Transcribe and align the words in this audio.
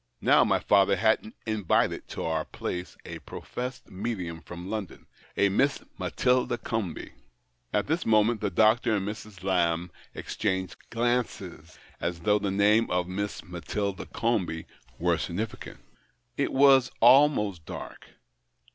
Now, 0.19 0.43
my 0.43 0.57
father 0.57 0.95
had 0.95 1.31
invited 1.45 2.07
to 2.07 2.23
our 2.23 2.43
place 2.43 2.97
a 3.05 3.19
professed 3.19 3.91
medium 3.91 4.41
from 4.41 4.67
London— 4.67 5.05
a 5.37 5.47
Miss 5.49 5.83
Matilda 5.99 6.57
Comby." 6.57 7.11
At 7.71 7.85
this 7.85 8.03
moment 8.03 8.41
the 8.41 8.49
doctor 8.49 8.95
and 8.95 9.07
Mrs. 9.07 9.43
Lamb 9.43 9.91
exchanged 10.15 10.77
glances, 10.89 11.77
as 11.99 12.21
though 12.21 12.39
the 12.39 12.49
name 12.49 12.89
of 12.89 13.07
Miss 13.07 13.43
Matilda 13.43 14.07
Comby 14.07 14.65
were 14.97 15.19
significant. 15.19 15.77
It 16.35 16.51
was 16.51 16.89
almost 16.99 17.67
dark. 17.67 18.07